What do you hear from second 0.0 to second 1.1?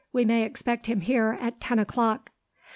"We may expect him